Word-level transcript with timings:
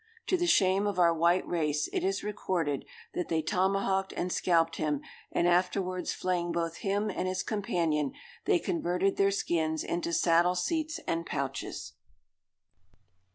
To 0.25 0.35
the 0.35 0.47
shame 0.47 0.87
of 0.87 0.97
our 0.97 1.13
white 1.13 1.47
race, 1.47 1.87
it 1.93 2.03
is 2.03 2.23
recorded 2.23 2.85
that 3.13 3.27
"they 3.29 3.43
tomahawked 3.43 4.13
and 4.17 4.31
scalped 4.33 4.77
him: 4.77 5.01
and 5.31 5.47
afterwards 5.47 6.11
flaying 6.11 6.51
both 6.51 6.77
him 6.77 7.11
and 7.11 7.27
his 7.27 7.43
companion, 7.43 8.13
they 8.45 8.57
converted 8.57 9.17
their 9.17 9.29
skins 9.29 9.83
into 9.83 10.11
saddle 10.11 10.55
seats 10.55 10.99
and 11.07 11.23
pouches!" 11.27 11.93